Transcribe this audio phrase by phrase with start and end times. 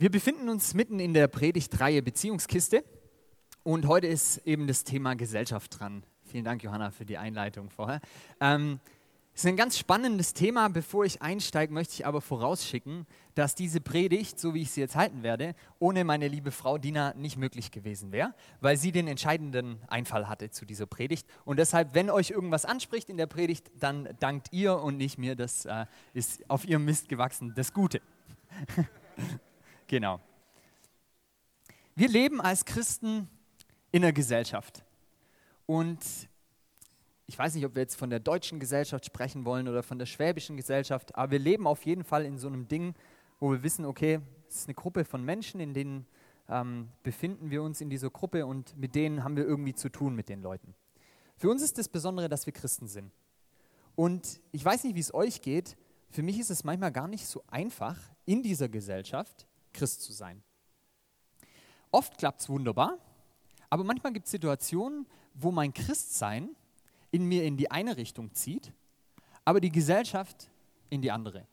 [0.00, 2.84] Wir befinden uns mitten in der Predigtreihe Beziehungskiste
[3.64, 6.04] und heute ist eben das Thema Gesellschaft dran.
[6.22, 8.00] Vielen Dank, Johanna, für die Einleitung vorher.
[8.40, 8.78] Ähm,
[9.34, 10.68] es ist ein ganz spannendes Thema.
[10.68, 14.94] Bevor ich einsteige, möchte ich aber vorausschicken, dass diese Predigt, so wie ich sie jetzt
[14.94, 19.80] halten werde, ohne meine liebe Frau Dina nicht möglich gewesen wäre, weil sie den entscheidenden
[19.88, 21.26] Einfall hatte zu dieser Predigt.
[21.44, 25.34] Und deshalb, wenn euch irgendwas anspricht in der Predigt, dann dankt ihr und nicht mir.
[25.34, 28.00] Das äh, ist auf ihrem Mist gewachsen, das Gute.
[29.88, 30.20] Genau.
[31.96, 33.28] Wir leben als Christen
[33.90, 34.84] in einer Gesellschaft.
[35.64, 35.98] Und
[37.26, 40.06] ich weiß nicht, ob wir jetzt von der deutschen Gesellschaft sprechen wollen oder von der
[40.06, 42.94] schwäbischen Gesellschaft, aber wir leben auf jeden Fall in so einem Ding,
[43.40, 46.06] wo wir wissen, okay, es ist eine Gruppe von Menschen, in denen
[46.50, 50.14] ähm, befinden wir uns in dieser Gruppe und mit denen haben wir irgendwie zu tun
[50.14, 50.74] mit den Leuten.
[51.36, 53.10] Für uns ist das Besondere, dass wir Christen sind.
[53.96, 55.76] Und ich weiß nicht, wie es euch geht,
[56.10, 60.42] für mich ist es manchmal gar nicht so einfach, in dieser Gesellschaft Christ zu sein.
[61.90, 62.98] Oft klappt es wunderbar,
[63.70, 66.50] aber manchmal gibt es Situationen, wo mein Christsein
[67.10, 68.72] in mir in die eine Richtung zieht,
[69.44, 70.50] aber die Gesellschaft
[70.90, 71.46] in die andere.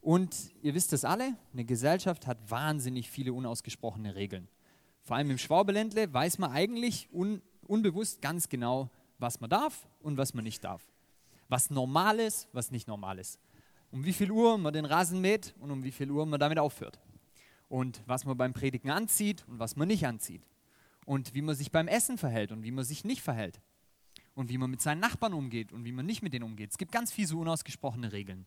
[0.00, 4.48] Und ihr wisst es alle, eine Gesellschaft hat wahnsinnig viele unausgesprochene Regeln.
[5.02, 10.16] Vor allem im Schwabeländle weiß man eigentlich un unbewusst ganz genau, was man darf und
[10.16, 10.82] was man nicht darf.
[11.48, 13.38] Was normal ist, was nicht normal ist
[13.90, 16.58] um wie viel Uhr man den Rasen mäht und um wie viel Uhr man damit
[16.58, 16.98] aufhört.
[17.68, 20.42] Und was man beim Predigen anzieht und was man nicht anzieht.
[21.04, 23.60] Und wie man sich beim Essen verhält und wie man sich nicht verhält.
[24.34, 26.70] Und wie man mit seinen Nachbarn umgeht und wie man nicht mit denen umgeht.
[26.70, 28.46] Es gibt ganz viele so unausgesprochene Regeln.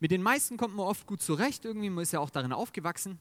[0.00, 3.20] Mit den meisten kommt man oft gut zurecht, irgendwie, man ist ja auch darin aufgewachsen.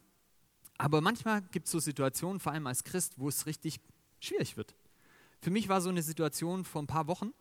[0.77, 3.79] Aber manchmal gibt es so Situationen, vor allem als Christ, wo es richtig
[4.19, 4.75] schwierig wird.
[5.39, 7.33] Für mich war so eine Situation vor ein paar Wochen.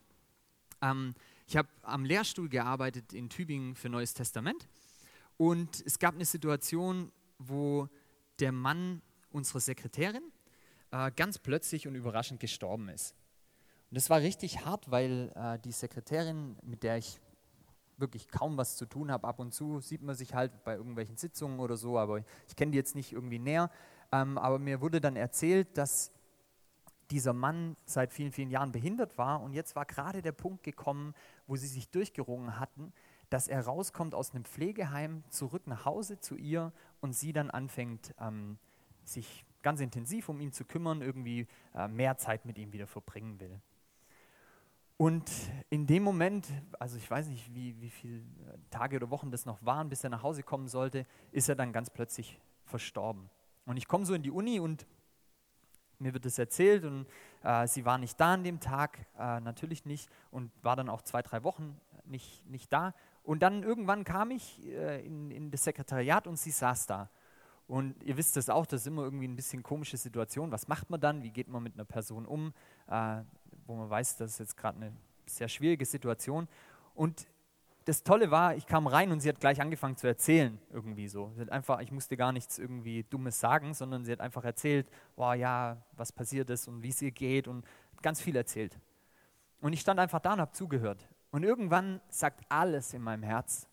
[0.83, 1.15] Ähm,
[1.51, 4.69] ich habe am Lehrstuhl gearbeitet in Tübingen für Neues Testament
[5.37, 7.89] und es gab eine Situation, wo
[8.39, 10.23] der Mann unserer Sekretärin
[10.93, 13.17] äh, ganz plötzlich und überraschend gestorben ist.
[13.91, 17.19] Und das war richtig hart, weil äh, die Sekretärin, mit der ich
[17.97, 21.17] wirklich kaum was zu tun habe, ab und zu sieht man sich halt bei irgendwelchen
[21.17, 23.73] Sitzungen oder so, aber ich kenne die jetzt nicht irgendwie näher.
[24.13, 26.13] Ähm, aber mir wurde dann erzählt, dass
[27.11, 31.15] dieser Mann seit vielen, vielen Jahren behindert war und jetzt war gerade der Punkt gekommen,
[31.47, 32.93] wo sie sich durchgerungen hatten,
[33.29, 38.15] dass er rauskommt aus einem Pflegeheim, zurück nach Hause zu ihr und sie dann anfängt,
[38.21, 38.59] ähm,
[39.05, 43.39] sich ganz intensiv um ihn zu kümmern, irgendwie äh, mehr Zeit mit ihm wieder verbringen
[43.41, 43.61] will.
[44.97, 45.31] Und
[45.71, 46.47] in dem Moment,
[46.79, 48.23] also ich weiß nicht, wie, wie viele
[48.69, 51.73] Tage oder Wochen das noch waren, bis er nach Hause kommen sollte, ist er dann
[51.73, 53.31] ganz plötzlich verstorben.
[53.65, 54.87] Und ich komme so in die Uni und
[56.01, 57.07] mir wird es erzählt und
[57.43, 61.03] äh, sie war nicht da an dem Tag, äh, natürlich nicht, und war dann auch
[61.03, 62.95] zwei, drei Wochen nicht, nicht da.
[63.23, 67.11] Und dann irgendwann kam ich äh, in, in das Sekretariat und sie saß da.
[67.69, 70.51] Und ihr wisst es auch, das ist immer irgendwie ein bisschen komische Situation.
[70.51, 71.23] Was macht man dann?
[71.23, 72.53] Wie geht man mit einer Person um,
[72.89, 73.21] äh,
[73.67, 74.93] wo man weiß, das ist jetzt gerade eine
[75.27, 76.49] sehr schwierige Situation.
[76.95, 77.29] Und
[77.91, 81.33] das Tolle war, ich kam rein und sie hat gleich angefangen zu erzählen, irgendwie so.
[81.35, 84.89] Sie hat einfach, ich musste gar nichts irgendwie Dummes sagen, sondern sie hat einfach erzählt,
[85.17, 87.65] wow, ja, was passiert ist und wie es ihr geht und
[88.01, 88.79] ganz viel erzählt.
[89.61, 91.09] Und ich stand einfach da und habe zugehört.
[91.33, 93.67] Und irgendwann sagt alles in meinem Herz,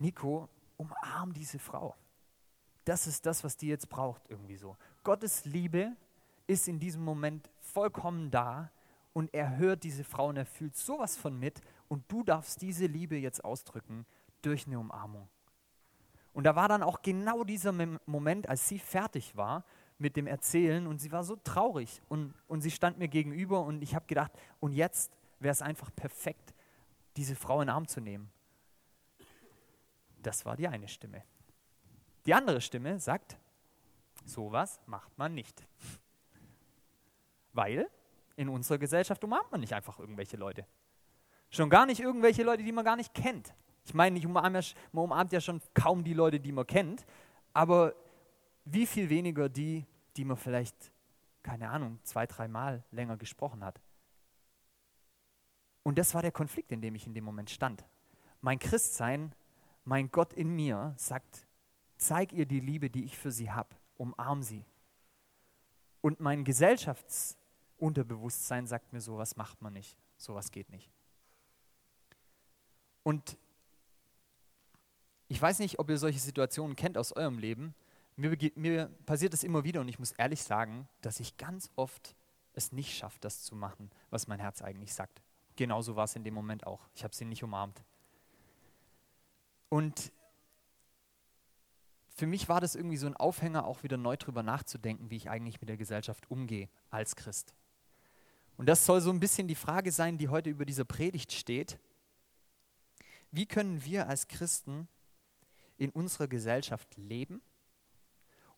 [0.00, 1.94] Nico, umarm diese Frau.
[2.84, 4.76] Das ist das, was die jetzt braucht, irgendwie so.
[5.04, 5.92] Gottes Liebe
[6.48, 8.72] ist in diesem Moment vollkommen da
[9.12, 11.60] und er hört diese Frau und er fühlt sowas von mit
[11.92, 14.06] und du darfst diese Liebe jetzt ausdrücken
[14.40, 15.28] durch eine Umarmung.
[16.32, 17.70] Und da war dann auch genau dieser
[18.06, 19.66] Moment, als sie fertig war
[19.98, 23.82] mit dem Erzählen und sie war so traurig und, und sie stand mir gegenüber und
[23.82, 26.54] ich habe gedacht, und jetzt wäre es einfach perfekt,
[27.18, 28.32] diese Frau in den Arm zu nehmen.
[30.22, 31.22] Das war die eine Stimme.
[32.24, 33.36] Die andere Stimme sagt,
[34.24, 35.62] sowas macht man nicht.
[37.52, 37.86] Weil
[38.36, 40.66] in unserer Gesellschaft umarmt man nicht einfach irgendwelche Leute.
[41.52, 43.54] Schon gar nicht irgendwelche Leute, die man gar nicht kennt.
[43.84, 47.04] Ich meine, ich umarme ja, man umarmt ja schon kaum die Leute, die man kennt,
[47.52, 47.94] aber
[48.64, 49.84] wie viel weniger die,
[50.16, 50.90] die man vielleicht,
[51.42, 53.82] keine Ahnung, zwei, dreimal länger gesprochen hat.
[55.82, 57.84] Und das war der Konflikt, in dem ich in dem Moment stand.
[58.40, 59.34] Mein Christsein,
[59.84, 61.46] mein Gott in mir sagt,
[61.98, 64.64] zeig ihr die Liebe, die ich für sie habe, umarm sie.
[66.00, 70.90] Und mein Gesellschaftsunterbewusstsein sagt mir, sowas macht man nicht, sowas geht nicht.
[73.02, 73.36] Und
[75.28, 77.74] ich weiß nicht, ob ihr solche Situationen kennt aus eurem Leben.
[78.16, 82.14] Mir, mir passiert es immer wieder und ich muss ehrlich sagen, dass ich ganz oft
[82.54, 85.22] es nicht schaffe, das zu machen, was mein Herz eigentlich sagt.
[85.56, 86.88] Genauso war es in dem Moment auch.
[86.94, 87.82] Ich habe sie nicht umarmt.
[89.68, 90.12] Und
[92.14, 95.30] für mich war das irgendwie so ein Aufhänger, auch wieder neu drüber nachzudenken, wie ich
[95.30, 97.54] eigentlich mit der Gesellschaft umgehe als Christ.
[98.58, 101.78] Und das soll so ein bisschen die Frage sein, die heute über dieser Predigt steht.
[103.32, 104.86] Wie können wir als Christen
[105.78, 107.42] in unserer Gesellschaft leben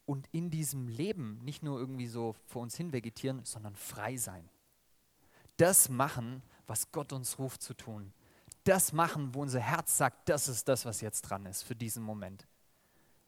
[0.05, 4.51] und in diesem Leben nicht nur irgendwie so vor uns hin vegetieren, sondern frei sein?
[5.57, 8.13] Das machen, was Gott uns ruft zu tun.
[8.65, 12.03] Das machen, wo unser Herz sagt, das ist das, was jetzt dran ist für diesen
[12.03, 12.47] Moment.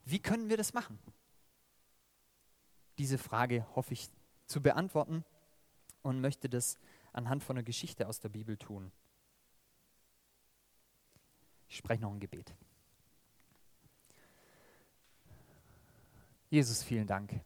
[0.05, 0.99] Wie können wir das machen?
[2.99, 4.09] Diese Frage hoffe ich
[4.47, 5.25] zu beantworten
[6.03, 6.79] und möchte das
[7.13, 8.91] anhand von einer Geschichte aus der Bibel tun.
[11.69, 12.55] Ich spreche noch ein Gebet.
[16.49, 17.41] Jesus, vielen Dank,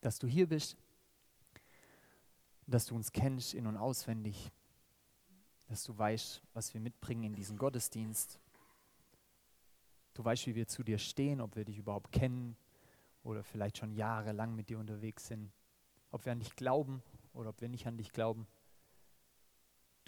[0.00, 0.76] dass du hier bist,
[2.66, 4.52] dass du uns kennst in und auswendig,
[5.66, 8.38] dass du weißt, was wir mitbringen in diesen Gottesdienst.
[10.14, 12.56] Du weißt, wie wir zu dir stehen, ob wir dich überhaupt kennen
[13.24, 15.52] oder vielleicht schon jahrelang mit dir unterwegs sind
[16.10, 17.02] ob wir an dich glauben
[17.32, 18.46] oder ob wir nicht an dich glauben.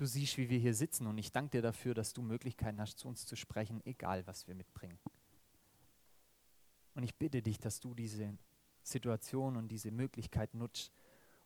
[0.02, 2.98] Du siehst, wie wir hier sitzen und ich danke dir dafür, dass du Möglichkeiten hast,
[2.98, 4.98] zu uns zu sprechen, egal was wir mitbringen.
[6.96, 8.36] Und ich bitte dich, dass du diese
[8.82, 10.92] Situation und diese Möglichkeit nutzt,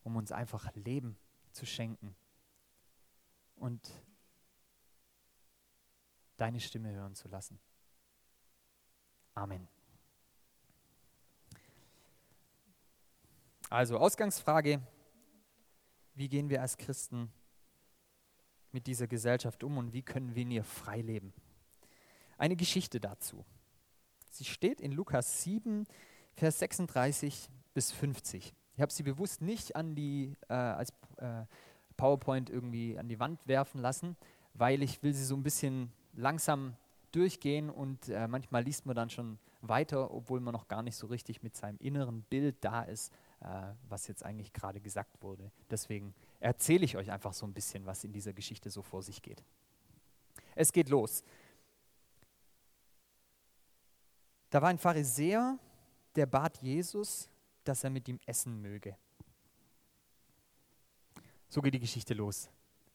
[0.01, 1.19] um uns einfach Leben
[1.51, 2.15] zu schenken
[3.57, 3.91] und
[6.37, 7.59] deine Stimme hören zu lassen.
[9.35, 9.67] Amen.
[13.69, 14.81] Also Ausgangsfrage,
[16.15, 17.31] wie gehen wir als Christen
[18.77, 21.33] mit dieser Gesellschaft um und wie können wir in ihr frei leben?
[22.37, 23.43] Eine Geschichte dazu.
[24.29, 25.87] Sie steht in Lukas 7,
[26.35, 28.53] Vers 36 bis 50.
[28.75, 31.45] Ich habe sie bewusst nicht an die, äh, als äh,
[31.95, 34.15] PowerPoint irgendwie an die Wand werfen lassen,
[34.53, 36.75] weil ich will sie so ein bisschen langsam
[37.11, 41.07] durchgehen und äh, manchmal liest man dann schon weiter, obwohl man noch gar nicht so
[41.07, 45.51] richtig mit seinem inneren Bild da ist, äh, was jetzt eigentlich gerade gesagt wurde.
[45.71, 49.21] Deswegen erzähle ich euch einfach so ein bisschen, was in dieser Geschichte so vor sich
[49.21, 49.43] geht.
[50.55, 51.23] Es geht los.
[54.49, 55.59] Da war ein Pharisäer,
[56.15, 57.29] der bat Jesus,
[57.63, 58.97] dass er mit ihm essen möge.
[61.49, 62.49] So geht die Geschichte los.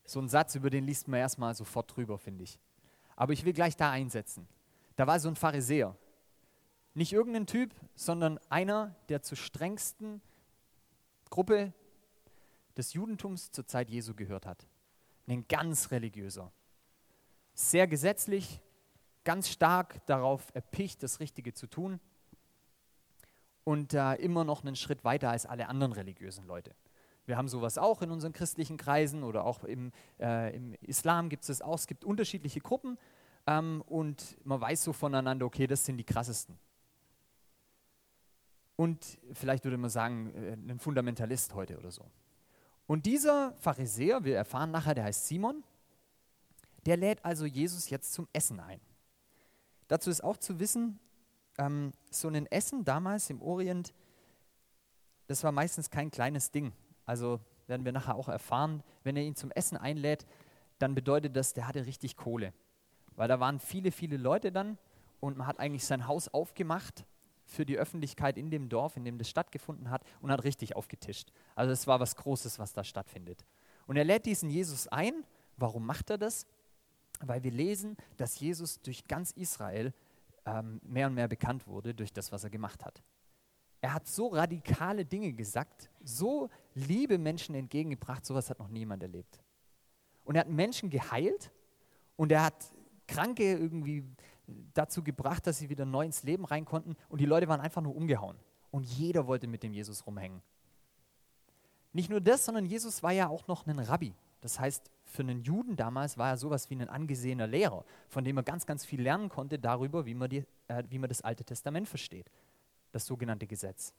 [0.04, 2.58] So ein Satz, über den liest man erstmal sofort drüber, finde ich.
[3.16, 4.48] Aber ich will gleich da einsetzen.
[4.96, 5.96] Da war so ein Pharisäer.
[6.94, 10.20] Nicht irgendein Typ, sondern einer, der zur strengsten
[11.30, 11.72] Gruppe
[12.76, 14.66] des Judentums zur Zeit Jesu gehört hat.
[15.26, 16.52] Ein ganz religiöser.
[17.54, 18.60] Sehr gesetzlich,
[19.24, 22.00] ganz stark darauf erpicht, das Richtige zu tun
[23.64, 26.74] und äh, immer noch einen Schritt weiter als alle anderen religiösen Leute.
[27.24, 31.42] Wir haben sowas auch in unseren christlichen Kreisen oder auch im, äh, im Islam gibt
[31.42, 31.76] es das auch.
[31.76, 32.98] Es gibt unterschiedliche Gruppen
[33.46, 36.58] ähm, und man weiß so voneinander, okay, das sind die krassesten
[38.82, 42.04] und vielleicht würde man sagen, äh, ein Fundamentalist heute oder so.
[42.86, 45.62] Und dieser Pharisäer, wir erfahren nachher, der heißt Simon,
[46.86, 48.80] der lädt also Jesus jetzt zum Essen ein.
[49.88, 50.98] Dazu ist auch zu wissen,
[51.58, 53.94] ähm, so ein Essen damals im Orient,
[55.26, 56.72] das war meistens kein kleines Ding.
[57.06, 60.26] Also werden wir nachher auch erfahren, wenn er ihn zum Essen einlädt,
[60.78, 62.52] dann bedeutet das, der hatte richtig Kohle.
[63.14, 64.78] Weil da waren viele, viele Leute dann
[65.20, 67.04] und man hat eigentlich sein Haus aufgemacht
[67.52, 71.30] für die Öffentlichkeit in dem Dorf, in dem das stattgefunden hat, und hat richtig aufgetischt.
[71.54, 73.44] Also es war was Großes, was da stattfindet.
[73.86, 75.24] Und er lädt diesen Jesus ein.
[75.56, 76.46] Warum macht er das?
[77.20, 79.92] Weil wir lesen, dass Jesus durch ganz Israel
[80.46, 83.02] ähm, mehr und mehr bekannt wurde durch das, was er gemacht hat.
[83.80, 89.40] Er hat so radikale Dinge gesagt, so liebe Menschen entgegengebracht, sowas hat noch niemand erlebt.
[90.24, 91.50] Und er hat Menschen geheilt
[92.16, 92.72] und er hat
[93.08, 94.04] Kranke irgendwie
[94.74, 97.82] dazu gebracht, dass sie wieder neu ins Leben rein konnten und die Leute waren einfach
[97.82, 98.36] nur umgehauen.
[98.70, 100.40] Und jeder wollte mit dem Jesus rumhängen.
[101.92, 104.14] Nicht nur das, sondern Jesus war ja auch noch ein Rabbi.
[104.40, 108.36] Das heißt, für einen Juden damals war er sowas wie ein angesehener Lehrer, von dem
[108.38, 111.44] er ganz, ganz viel lernen konnte darüber, wie man, die, äh, wie man das Alte
[111.44, 112.30] Testament versteht,
[112.92, 113.92] das sogenannte Gesetz.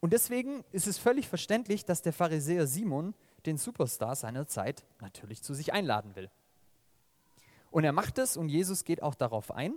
[0.00, 5.42] Und deswegen ist es völlig verständlich, dass der Pharisäer Simon den Superstar seiner Zeit natürlich
[5.42, 6.30] zu sich einladen will.
[7.76, 9.74] Und er macht es und Jesus geht auch darauf ein.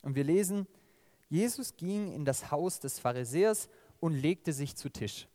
[0.00, 0.66] Und wir lesen,
[1.28, 3.68] Jesus ging in das Haus des Pharisäers
[4.00, 5.28] und legte sich zu Tisch.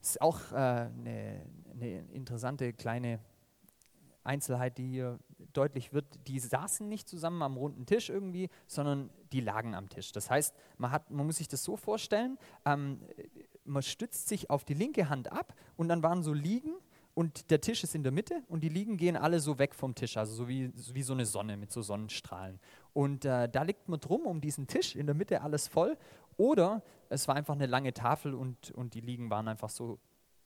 [0.00, 3.20] Das ist auch äh, eine, eine interessante kleine
[4.24, 5.18] Einzelheit, die hier
[5.52, 6.06] deutlich wird.
[6.28, 10.12] Die saßen nicht zusammen am runden Tisch irgendwie, sondern die lagen am Tisch.
[10.12, 13.02] Das heißt, man, hat, man muss sich das so vorstellen, ähm,
[13.66, 16.72] man stützt sich auf die linke Hand ab und dann waren so Liegen
[17.20, 19.94] und der Tisch ist in der Mitte und die Liegen gehen alle so weg vom
[19.94, 22.58] Tisch, also so wie, wie so eine Sonne mit so Sonnenstrahlen.
[22.94, 25.98] Und äh, da liegt man drum um diesen Tisch, in der Mitte alles voll.
[26.38, 29.98] Oder es war einfach eine lange Tafel und, und die Liegen waren einfach so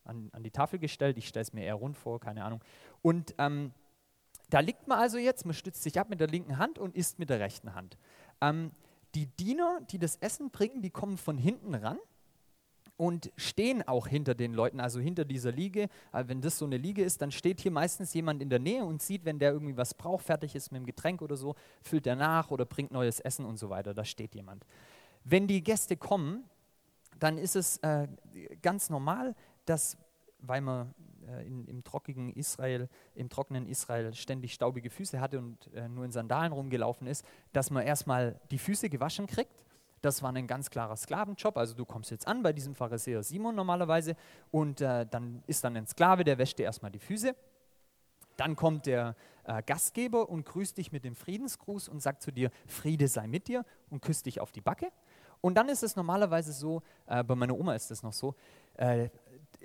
[0.02, 1.16] an, an die Tafel gestellt.
[1.16, 2.60] Ich stelle es mir eher rund vor, keine Ahnung.
[3.02, 3.70] Und ähm,
[4.50, 7.20] da liegt man also jetzt, man stützt sich ab mit der linken Hand und isst
[7.20, 7.96] mit der rechten Hand.
[8.40, 8.72] Ähm,
[9.14, 11.98] die Diener, die das Essen bringen, die kommen von hinten ran
[12.96, 15.88] und stehen auch hinter den Leuten, also hinter dieser Liege.
[16.12, 19.02] Wenn das so eine Liege ist, dann steht hier meistens jemand in der Nähe und
[19.02, 22.16] sieht, wenn der irgendwie was braucht, fertig ist mit dem Getränk oder so, füllt er
[22.16, 23.94] nach oder bringt neues Essen und so weiter.
[23.94, 24.64] Da steht jemand.
[25.24, 26.44] Wenn die Gäste kommen,
[27.18, 28.06] dann ist es äh,
[28.62, 29.34] ganz normal,
[29.64, 29.96] dass,
[30.38, 30.94] weil man
[31.26, 36.04] äh, in, im, trockenen Israel, im trockenen Israel ständig staubige Füße hatte und äh, nur
[36.04, 39.63] in Sandalen rumgelaufen ist, dass man erstmal die Füße gewaschen kriegt
[40.04, 41.56] das war ein ganz klarer Sklavenjob.
[41.56, 44.16] Also du kommst jetzt an bei diesem Pharisäer Simon normalerweise
[44.50, 47.34] und äh, dann ist dann ein Sklave, der wäscht dir erstmal die Füße.
[48.36, 52.50] Dann kommt der äh, Gastgeber und grüßt dich mit dem Friedensgruß und sagt zu dir,
[52.66, 54.90] Friede sei mit dir und küsst dich auf die Backe.
[55.40, 58.34] Und dann ist es normalerweise so, äh, bei meiner Oma ist es noch so,
[58.74, 59.08] äh,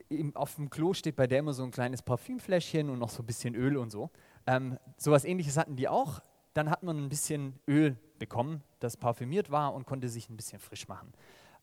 [0.10, 3.24] im, auf dem Klo steht bei der immer so ein kleines Parfümfläschchen und noch so
[3.24, 4.10] ein bisschen Öl und so.
[4.46, 6.22] Ähm, sowas ähnliches hatten die auch.
[6.54, 10.60] Dann hat man ein bisschen Öl bekommen, das parfümiert war und konnte sich ein bisschen
[10.60, 11.14] frisch machen.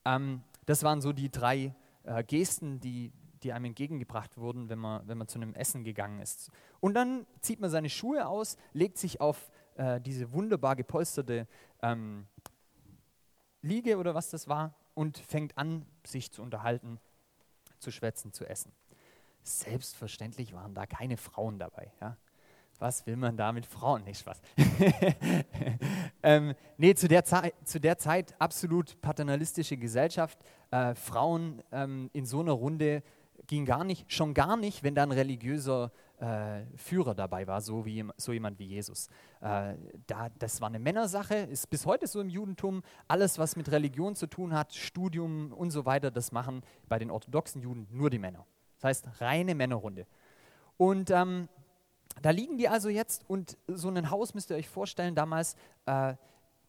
[0.05, 1.75] Ähm, das waren so die drei
[2.05, 3.13] äh, Gesten, die,
[3.43, 6.51] die einem entgegengebracht wurden, wenn man, wenn man zu einem Essen gegangen ist.
[6.81, 11.47] Und dann zieht man seine Schuhe aus, legt sich auf äh, diese wunderbar gepolsterte
[11.83, 12.27] ähm,
[13.63, 16.99] Liege oder was das war und fängt an, sich zu unterhalten,
[17.79, 18.73] zu schwätzen, zu essen.
[19.43, 21.93] Selbstverständlich waren da keine Frauen dabei.
[22.01, 22.17] Ja?
[22.81, 24.05] Was will man da mit Frauen?
[24.05, 24.41] Nicht Spaß.
[26.23, 30.39] ähm, nee, zu der, zu der Zeit absolut paternalistische Gesellschaft.
[30.71, 33.03] Äh, Frauen ähm, in so einer Runde
[33.47, 37.85] ging gar nicht, schon gar nicht, wenn da ein religiöser äh, Führer dabei war, so,
[37.85, 39.09] wie, so jemand wie Jesus.
[39.41, 39.75] Äh,
[40.07, 42.83] da, das war eine Männersache, ist bis heute so im Judentum.
[43.09, 47.11] Alles, was mit Religion zu tun hat, Studium und so weiter, das machen bei den
[47.11, 48.47] orthodoxen Juden nur die Männer.
[48.77, 50.07] Das heißt, reine Männerrunde.
[50.77, 51.49] Und ähm,
[52.23, 55.55] da liegen die also jetzt und so ein Haus müsst ihr euch vorstellen, damals
[55.87, 56.15] äh,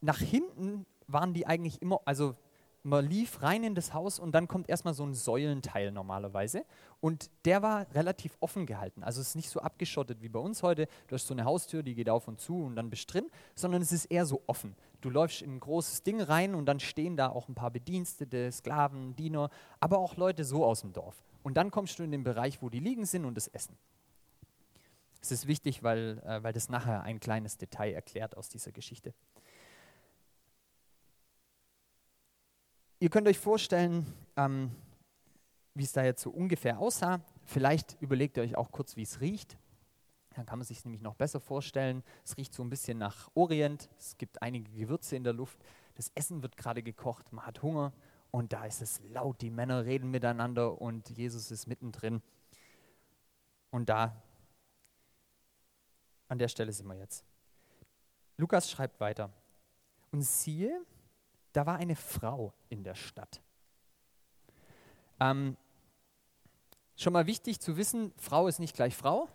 [0.02, 2.36] nach hinten waren die eigentlich immer, also
[2.84, 6.64] man lief rein in das Haus und dann kommt erstmal so ein Säulenteil normalerweise
[7.02, 9.04] und der war relativ offen gehalten.
[9.04, 11.84] Also es ist nicht so abgeschottet wie bei uns heute, du hast so eine Haustür,
[11.84, 14.76] die geht auf und zu und dann bist drin, sondern es ist eher so offen.
[15.02, 18.52] Du läufst in ein großes Ding rein und dann stehen da auch ein paar Bedienstete,
[18.52, 19.50] Sklaven, Diener,
[19.80, 21.24] aber auch Leute so aus dem Dorf.
[21.44, 23.78] Und dann kommst du in den Bereich, wo die liegen sind und das Essen.
[25.28, 29.14] Es ist wichtig, weil, äh, weil das nachher ein kleines Detail erklärt aus dieser Geschichte.
[33.00, 34.06] Ihr könnt euch vorstellen,
[34.38, 34.72] ähm,
[35.74, 37.20] wie es da jetzt so ungefähr aussah.
[37.44, 39.58] Vielleicht überlegt ihr euch auch kurz, wie es riecht.
[40.34, 42.04] Dann kann man sich nämlich noch besser vorstellen.
[42.24, 43.90] Es riecht so ein bisschen nach Orient.
[43.98, 45.60] Es gibt einige Gewürze in der Luft.
[45.96, 47.34] Das Essen wird gerade gekocht.
[47.34, 47.92] Man hat Hunger.
[48.32, 49.42] Und da ist es laut.
[49.42, 52.22] Die Männer reden miteinander und Jesus ist mittendrin.
[53.72, 54.24] Und da
[56.28, 57.26] an der Stelle sind wir jetzt.
[58.38, 59.32] Lukas schreibt weiter.
[60.12, 60.82] Und siehe,
[61.54, 63.42] da war eine Frau in der Stadt.
[65.20, 65.58] Ähm,
[66.96, 69.28] schon mal wichtig zu wissen, Frau ist nicht gleich Frau,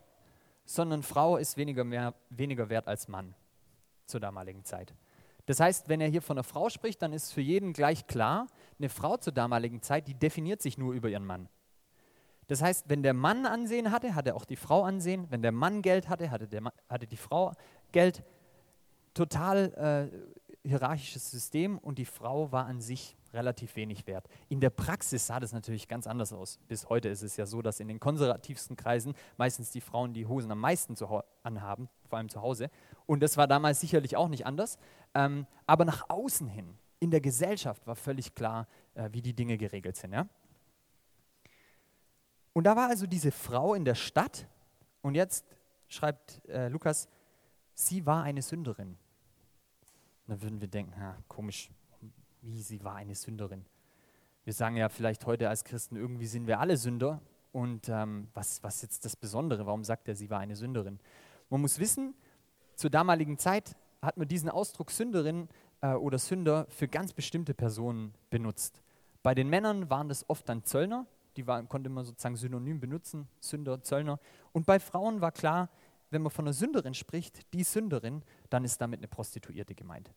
[0.64, 3.34] sondern Frau ist weniger, mehr, weniger wert als Mann
[4.06, 4.94] zur damaligen Zeit.
[5.46, 8.46] Das heißt, wenn er hier von einer Frau spricht, dann ist für jeden gleich klar,
[8.78, 11.48] eine Frau zur damaligen Zeit, die definiert sich nur über ihren Mann.
[12.52, 15.26] Das heißt, wenn der Mann Ansehen hatte, hatte auch die Frau Ansehen.
[15.30, 17.54] Wenn der Mann Geld hatte, hatte, der Mann, hatte die Frau
[17.92, 18.22] Geld.
[19.14, 20.10] Total
[20.62, 24.28] äh, hierarchisches System und die Frau war an sich relativ wenig wert.
[24.50, 26.58] In der Praxis sah das natürlich ganz anders aus.
[26.68, 30.26] Bis heute ist es ja so, dass in den konservativsten Kreisen meistens die Frauen die
[30.26, 30.94] Hosen am meisten
[31.42, 32.68] anhaben, vor allem zu Hause.
[33.06, 34.76] Und das war damals sicherlich auch nicht anders.
[35.14, 39.56] Ähm, aber nach außen hin, in der Gesellschaft, war völlig klar, äh, wie die Dinge
[39.56, 40.12] geregelt sind.
[40.12, 40.28] Ja?
[42.52, 44.46] Und da war also diese Frau in der Stadt
[45.00, 45.46] und jetzt
[45.88, 47.08] schreibt äh, Lukas,
[47.74, 48.96] sie war eine Sünderin.
[50.26, 51.70] Da würden wir denken, ha, komisch,
[52.42, 53.64] wie sie war eine Sünderin.
[54.44, 57.20] Wir sagen ja vielleicht heute als Christen, irgendwie sind wir alle Sünder.
[57.52, 59.66] Und ähm, was, was jetzt das Besondere?
[59.66, 60.98] Warum sagt er, sie war eine Sünderin?
[61.50, 62.14] Man muss wissen,
[62.74, 65.48] zur damaligen Zeit hat man diesen Ausdruck Sünderin
[65.80, 68.82] äh, oder Sünder für ganz bestimmte Personen benutzt.
[69.22, 71.06] Bei den Männern waren das oft dann Zöllner,
[71.36, 74.18] die war, konnte man sozusagen synonym benutzen, Sünder, Zöllner.
[74.52, 75.70] Und bei Frauen war klar,
[76.10, 80.12] wenn man von einer Sünderin spricht, die Sünderin, dann ist damit eine Prostituierte gemeint.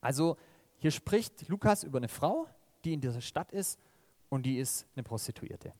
[0.00, 0.36] Also
[0.78, 2.46] hier spricht Lukas über eine Frau,
[2.84, 3.80] die in dieser Stadt ist
[4.28, 5.72] und die ist eine Prostituierte.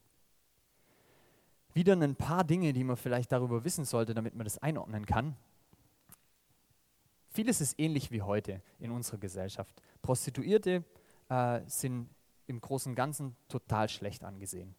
[1.74, 5.36] wieder ein paar Dinge, die man vielleicht darüber wissen sollte, damit man das einordnen kann.
[7.30, 9.82] Vieles ist ähnlich wie heute in unserer Gesellschaft.
[10.00, 10.84] Prostituierte
[11.28, 12.08] äh, sind
[12.46, 14.74] im Großen und Ganzen total schlecht angesehen.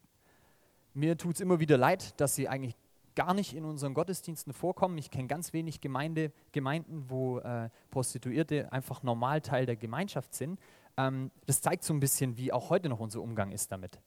[0.94, 2.76] Mir tut es immer wieder leid, dass sie eigentlich
[3.14, 4.96] gar nicht in unseren Gottesdiensten vorkommen.
[4.98, 10.60] Ich kenne ganz wenig Gemeinde, Gemeinden, wo äh, Prostituierte einfach normal Teil der Gemeinschaft sind.
[10.96, 14.00] Ähm, das zeigt so ein bisschen, wie auch heute noch unser Umgang ist damit.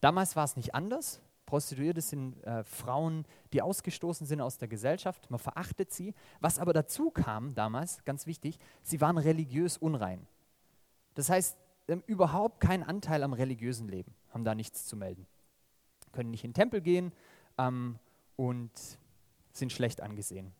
[0.00, 1.22] Damals war es nicht anders.
[1.46, 5.30] Prostituierte sind äh, Frauen, die ausgestoßen sind aus der Gesellschaft.
[5.30, 6.12] Man verachtet sie.
[6.40, 10.26] Was aber dazu kam damals, ganz wichtig, sie waren religiös unrein.
[11.14, 11.56] Das heißt,
[11.94, 15.26] haben überhaupt keinen Anteil am religiösen Leben, haben da nichts zu melden.
[16.12, 17.12] Können nicht in den Tempel gehen
[17.58, 17.98] ähm,
[18.36, 18.70] und
[19.52, 20.52] sind schlecht angesehen.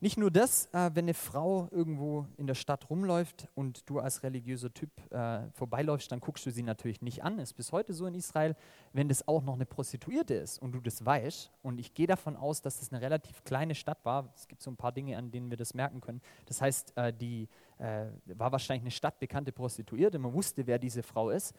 [0.00, 4.22] Nicht nur das, äh, wenn eine Frau irgendwo in der Stadt rumläuft und du als
[4.22, 7.38] religiöser Typ äh, vorbeiläufst, dann guckst du sie natürlich nicht an.
[7.38, 8.56] Ist bis heute so in Israel.
[8.92, 12.36] Wenn das auch noch eine Prostituierte ist und du das weißt, und ich gehe davon
[12.36, 15.30] aus, dass das eine relativ kleine Stadt war, es gibt so ein paar Dinge, an
[15.30, 16.20] denen wir das merken können.
[16.46, 17.48] Das heißt, äh, die
[17.78, 21.54] äh, war wahrscheinlich eine stadtbekannte Prostituierte, man wusste, wer diese Frau ist,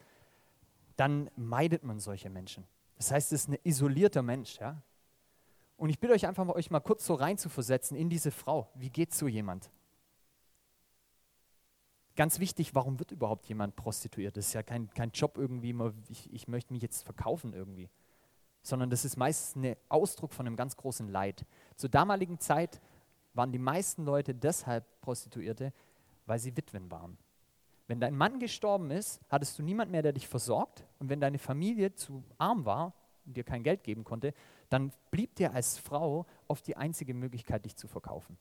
[0.97, 2.65] dann meidet man solche Menschen.
[2.97, 4.59] Das heißt, es ist ein isolierter Mensch.
[4.59, 4.81] Ja?
[5.77, 8.69] Und ich bitte euch einfach mal, euch mal kurz so reinzuversetzen in diese Frau.
[8.75, 9.69] Wie geht so jemand?
[12.15, 14.37] Ganz wichtig, warum wird überhaupt jemand prostituiert?
[14.37, 15.75] Das ist ja kein, kein Job irgendwie,
[16.09, 17.89] ich, ich möchte mich jetzt verkaufen irgendwie.
[18.61, 21.45] Sondern das ist meistens ein Ausdruck von einem ganz großen Leid.
[21.75, 22.81] Zur damaligen Zeit
[23.33, 25.73] waren die meisten Leute deshalb Prostituierte,
[26.25, 27.17] weil sie Witwen waren.
[27.87, 30.85] Wenn dein Mann gestorben ist, hattest du niemand mehr, der dich versorgt.
[30.99, 32.93] Und wenn deine Familie zu arm war
[33.25, 34.33] und dir kein Geld geben konnte,
[34.69, 38.37] dann blieb dir als Frau oft die einzige Möglichkeit, dich zu verkaufen.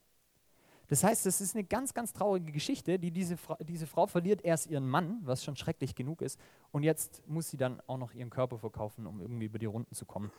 [0.89, 4.45] Das heißt, das ist eine ganz, ganz traurige Geschichte, die diese Frau, diese Frau verliert
[4.45, 6.39] erst ihren Mann, was schon schrecklich genug ist,
[6.73, 9.95] und jetzt muss sie dann auch noch ihren Körper verkaufen, um irgendwie über die Runden
[9.95, 10.31] zu kommen.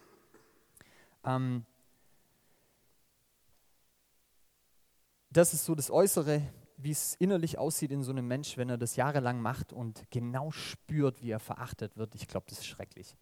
[1.24, 1.66] Ähm
[5.32, 6.42] das ist so das Äußere,
[6.78, 10.52] wie es innerlich aussieht in so einem Mensch, wenn er das jahrelang macht und genau
[10.52, 12.14] spürt, wie er verachtet wird.
[12.16, 13.16] Ich glaube, das ist schrecklich.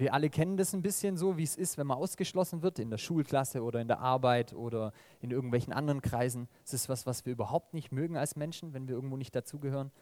[0.00, 2.88] Wir alle kennen das ein bisschen so, wie es ist, wenn man ausgeschlossen wird in
[2.88, 6.48] der Schulklasse oder in der Arbeit oder in irgendwelchen anderen Kreisen.
[6.64, 9.92] Es ist was, was wir überhaupt nicht mögen als Menschen, wenn wir irgendwo nicht dazugehören.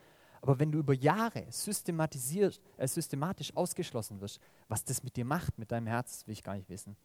[0.41, 5.59] Aber wenn du über Jahre systematisiert, äh, systematisch ausgeschlossen wirst, was das mit dir macht,
[5.59, 6.97] mit deinem Herz, will ich gar nicht wissen.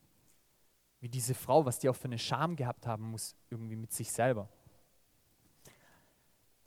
[0.99, 4.11] Wie diese Frau, was die auch für eine Scham gehabt haben muss, irgendwie mit sich
[4.11, 4.49] selber.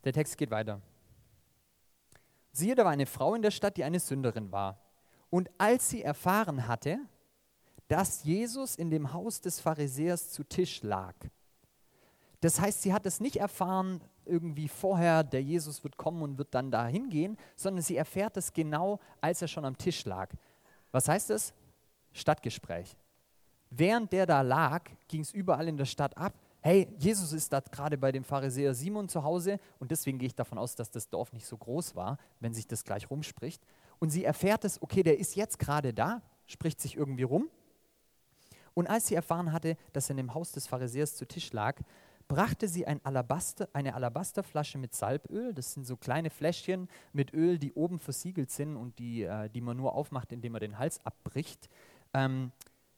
[0.02, 0.82] Der Text geht weiter.
[2.50, 4.82] Siehe, da war eine Frau in der Stadt, die eine Sünderin war.
[5.30, 6.98] Und als sie erfahren hatte,
[7.88, 11.14] dass Jesus in dem Haus des Pharisäers zu Tisch lag,
[12.40, 16.54] das heißt, sie hat es nicht erfahren, irgendwie vorher, der Jesus wird kommen und wird
[16.54, 20.30] dann da hingehen, sondern sie erfährt es genau, als er schon am Tisch lag.
[20.92, 21.54] Was heißt das?
[22.12, 22.96] Stadtgespräch.
[23.70, 26.34] Während der da lag, ging es überall in der Stadt ab.
[26.60, 30.34] Hey, Jesus ist da gerade bei dem Pharisäer Simon zu Hause und deswegen gehe ich
[30.34, 33.62] davon aus, dass das Dorf nicht so groß war, wenn sich das gleich rumspricht
[33.98, 37.48] und sie erfährt es, okay, der ist jetzt gerade da, spricht sich irgendwie rum.
[38.74, 41.80] Und als sie erfahren hatte, dass er in dem Haus des Pharisäers zu Tisch lag,
[42.28, 45.54] brachte sie ein Alabaster, eine Alabasterflasche mit Salböl.
[45.54, 49.60] Das sind so kleine Fläschchen mit Öl, die oben versiegelt sind und die, äh, die
[49.60, 51.68] man nur aufmacht, indem man den Hals abbricht.
[52.14, 52.52] Ähm,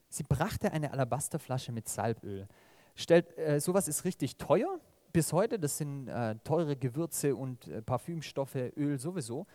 [0.09, 2.49] sie brachte eine Alabasterflasche mit Salböl.
[2.95, 4.81] Stellt, äh, sowas ist richtig teuer
[5.13, 5.59] bis heute.
[5.59, 9.47] Das sind äh, teure Gewürze und äh, Parfümstoffe, Öl sowieso.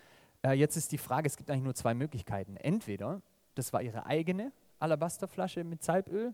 [0.43, 2.57] Äh, jetzt ist die Frage, es gibt eigentlich nur zwei Möglichkeiten.
[2.57, 3.21] Entweder
[3.55, 6.33] das war ihre eigene Alabasterflasche mit Salböl,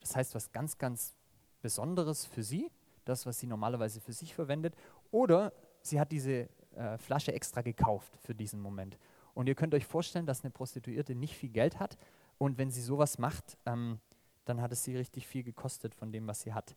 [0.00, 1.16] das heißt was ganz, ganz
[1.60, 2.70] Besonderes für sie,
[3.04, 4.76] das, was sie normalerweise für sich verwendet,
[5.10, 8.98] oder sie hat diese äh, Flasche extra gekauft für diesen Moment.
[9.34, 11.98] Und ihr könnt euch vorstellen, dass eine Prostituierte nicht viel Geld hat
[12.38, 13.98] und wenn sie sowas macht, ähm,
[14.44, 16.76] dann hat es sie richtig viel gekostet von dem, was sie hat.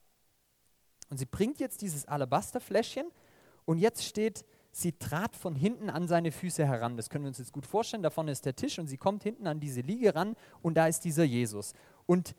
[1.10, 3.06] Und sie bringt jetzt dieses Alabasterfläschchen
[3.65, 6.97] und jetzt steht sie trat von hinten an seine Füße heran.
[6.97, 8.03] Das können wir uns jetzt gut vorstellen.
[8.03, 10.88] Da vorne ist der Tisch und sie kommt hinten an diese Liege ran und da
[10.88, 11.73] ist dieser Jesus.
[12.05, 12.36] Und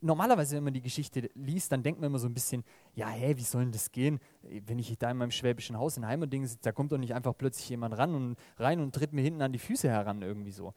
[0.00, 3.34] normalerweise, wenn man die Geschichte liest, dann denkt man immer so ein bisschen, ja, hä,
[3.36, 4.20] wie soll denn das gehen?
[4.42, 7.36] Wenn ich da in meinem schwäbischen Haus in Heimerdingen sitze, da kommt doch nicht einfach
[7.36, 10.74] plötzlich jemand ran und rein und tritt mir hinten an die Füße heran irgendwie so.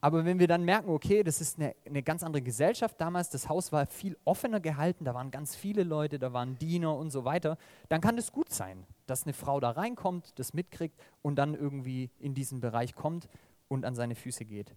[0.00, 3.48] Aber wenn wir dann merken, okay, das ist eine, eine, ganz andere Gesellschaft damals, das
[3.48, 7.24] Haus war viel offener gehalten, da waren ganz viele Leute, da waren Diener und so
[7.24, 7.56] weiter,
[7.88, 12.10] dann kann es gut sein, dass eine Frau da reinkommt, das mitkriegt und dann irgendwie
[12.18, 13.28] in diesen Bereich kommt
[13.68, 14.76] und an seine Füße geht.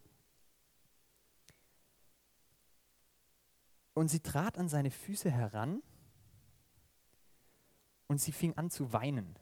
[3.93, 5.81] Und sie trat an seine Füße heran
[8.07, 9.35] und sie fing an zu weinen.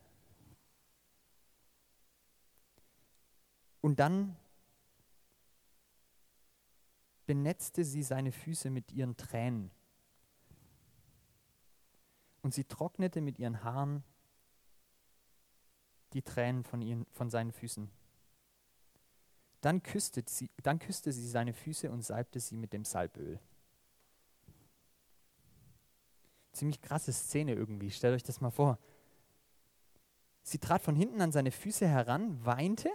[3.82, 4.36] Und dann
[7.28, 9.70] benetzte sie seine Füße mit ihren Tränen.
[12.42, 14.04] Und sie trocknete mit ihren Haaren
[16.13, 17.92] die Tränen von, ihren, von seinen Füßen.
[19.60, 23.40] Dann küsste, sie, dann küsste sie seine Füße und salbte sie mit dem Salböl.
[26.54, 28.80] Ziemlich krasse Szene irgendwie, stellt euch das mal vor.
[30.44, 32.90] Sie trat von hinten an seine Füße heran, weinte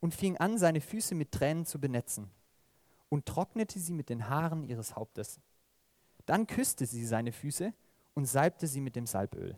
[0.00, 2.30] und fing an, seine Füße mit Tränen zu benetzen
[3.14, 5.40] und trocknete sie mit den Haaren ihres Hauptes.
[6.26, 7.72] Dann küsste sie seine Füße
[8.14, 9.56] und salbte sie mit dem Salböl.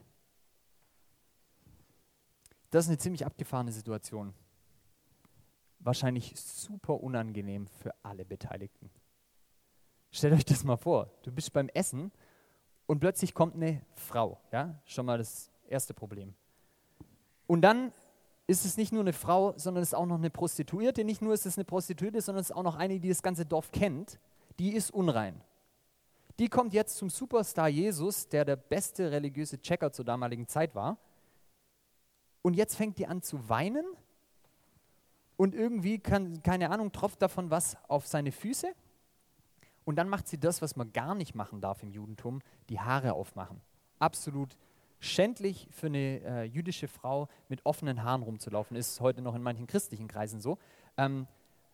[2.69, 4.35] Das ist eine ziemlich abgefahrene Situation.
[5.79, 8.90] Wahrscheinlich super unangenehm für alle Beteiligten.
[10.11, 11.11] Stellt euch das mal vor.
[11.23, 12.12] Du bist beim Essen
[12.85, 14.38] und plötzlich kommt eine Frau.
[14.53, 14.83] Ja?
[14.85, 16.35] Schon mal das erste Problem.
[17.47, 17.95] Und dann
[18.47, 21.05] ist es nicht nur eine Frau, sondern es ist auch noch eine Prostituierte.
[21.05, 23.45] Nicht nur ist es eine Prostituierte, sondern es ist auch noch eine, die das ganze
[23.45, 24.21] Dorf kennt.
[24.59, 25.41] Die ist unrein.
[26.39, 30.99] Die kommt jetzt zum Superstar Jesus, der der beste religiöse Checker zur damaligen Zeit war.
[32.43, 33.85] Und jetzt fängt die an zu weinen
[35.37, 38.73] und irgendwie, kann, keine Ahnung, tropft davon was auf seine Füße.
[39.85, 43.15] Und dann macht sie das, was man gar nicht machen darf im Judentum, die Haare
[43.15, 43.61] aufmachen.
[43.99, 44.57] Absolut
[45.07, 48.77] schändlich für eine äh, jüdische Frau mit offenen Haaren rumzulaufen.
[48.77, 50.59] Ist heute noch in manchen christlichen Kreisen so.
[50.97, 51.27] Ähm,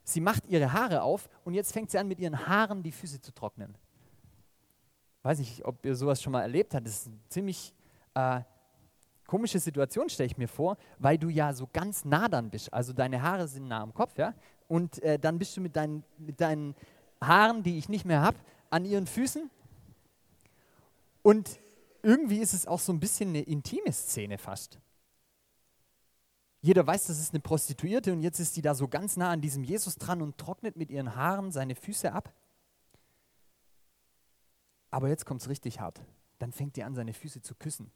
[0.05, 3.21] sie macht ihre Haare auf und jetzt fängt sie an, mit ihren Haaren die Füße
[3.21, 3.75] zu trocknen.
[5.23, 6.87] Weiß nicht, ob ihr sowas schon mal erlebt habt.
[6.87, 7.75] Das ist eine ziemlich
[8.15, 8.41] äh,
[9.27, 12.73] komische Situation, stelle ich mir vor, weil du ja so ganz nah dann bist.
[12.73, 14.35] Also deine Haare sind nah am Kopf, ja.
[14.69, 16.75] Und äh, dann bist du mit deinen, mit deinen
[17.21, 18.39] Haaren, die ich nicht mehr habe,
[18.71, 19.51] an ihren Füßen.
[21.23, 21.61] Und
[22.03, 24.79] irgendwie ist es auch so ein bisschen eine intime Szene fast.
[26.61, 29.41] Jeder weiß, das ist eine Prostituierte und jetzt ist sie da so ganz nah an
[29.41, 32.33] diesem Jesus dran und trocknet mit ihren Haaren seine Füße ab.
[34.91, 36.01] Aber jetzt kommt es richtig hart.
[36.39, 37.91] Dann fängt ihr an, seine Füße zu küssen.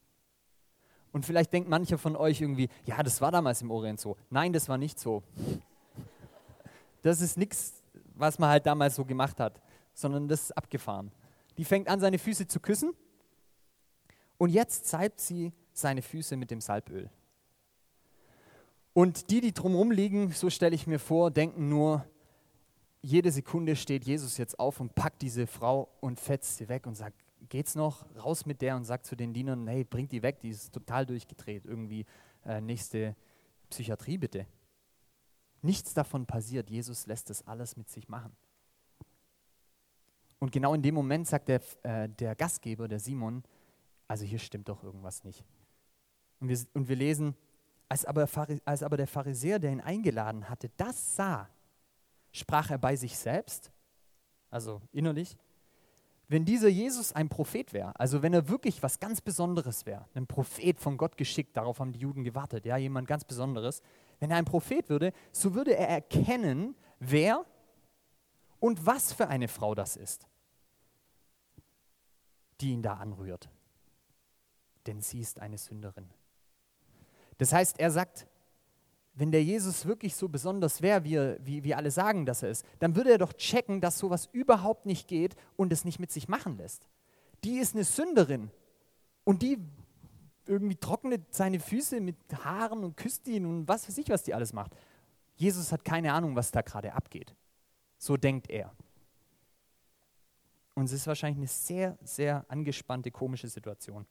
[1.13, 4.17] Und vielleicht denkt mancher von euch irgendwie, ja, das war damals im Orient so.
[4.31, 5.23] Nein, das war nicht so.
[7.03, 7.83] Das ist nichts,
[8.15, 9.61] was man halt damals so gemacht hat,
[9.95, 11.13] sondern das ist abgefahren.
[11.57, 12.95] Die fängt an, seine Füße zu küssen
[14.39, 17.11] und jetzt salbt sie seine Füße mit dem Salböl.
[18.93, 22.07] Und die, die drumherum liegen, so stelle ich mir vor, denken nur,
[23.03, 26.95] jede Sekunde steht Jesus jetzt auf und packt diese Frau und fetzt sie weg und
[26.95, 28.07] sagt, geht's noch?
[28.17, 31.07] Raus mit der und sagt zu den Dienern, hey, bringt die weg, die ist total
[31.07, 31.67] durchgedreht.
[31.67, 32.07] Irgendwie
[32.45, 33.15] äh, nächste
[33.71, 34.47] Psychiatrie bitte.
[35.63, 36.71] Nichts davon passiert.
[36.71, 38.33] Jesus lässt das alles mit sich machen.
[40.39, 43.43] Und genau in dem Moment sagt der, äh, der Gastgeber, der Simon,
[44.09, 45.45] also hier stimmt doch irgendwas nicht.
[46.41, 47.35] Und wir, und wir lesen,
[47.89, 48.29] als aber,
[48.65, 51.49] als aber der Pharisäer, der ihn eingeladen hatte, das sah,
[52.33, 53.71] sprach er bei sich selbst,
[54.51, 55.37] also innerlich,
[56.29, 60.27] wenn dieser Jesus ein Prophet wäre, also wenn er wirklich was ganz Besonderes wäre, ein
[60.27, 63.81] Prophet von Gott geschickt, darauf haben die Juden gewartet, ja, jemand ganz Besonderes,
[64.19, 67.45] wenn er ein Prophet würde, so würde er erkennen, wer
[68.59, 70.27] und was für eine Frau das ist,
[72.61, 73.49] die ihn da anrührt
[74.87, 76.09] denn sie ist eine Sünderin.
[77.39, 78.27] Das heißt, er sagt,
[79.15, 82.65] wenn der Jesus wirklich so besonders wäre, wie, wie, wie alle sagen, dass er ist,
[82.79, 86.29] dann würde er doch checken, dass sowas überhaupt nicht geht und es nicht mit sich
[86.29, 86.87] machen lässt.
[87.43, 88.51] Die ist eine Sünderin
[89.25, 89.59] und die
[90.47, 94.35] irgendwie trocknet seine Füße mit Haaren und küsst ihn und was weiß ich, was die
[94.35, 94.77] alles macht.
[95.35, 97.35] Jesus hat keine Ahnung, was da gerade abgeht.
[97.99, 98.73] So denkt er.
[100.75, 104.07] Und es ist wahrscheinlich eine sehr, sehr angespannte, komische Situation.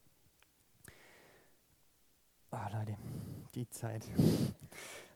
[2.55, 2.95] Oh, Leute,
[3.53, 4.07] die Zeit.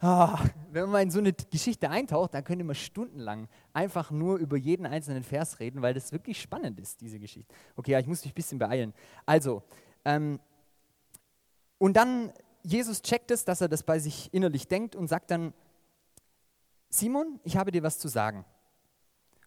[0.01, 0.35] Oh,
[0.71, 4.85] wenn man in so eine Geschichte eintaucht, dann könnte man stundenlang einfach nur über jeden
[4.85, 7.53] einzelnen Vers reden, weil das wirklich spannend ist, diese Geschichte.
[7.77, 8.93] Okay, ja, ich muss mich ein bisschen beeilen.
[9.25, 9.63] Also,
[10.03, 10.39] ähm,
[11.77, 15.53] und dann, Jesus checkt es, dass er das bei sich innerlich denkt und sagt dann,
[16.89, 18.43] Simon, ich habe dir was zu sagen.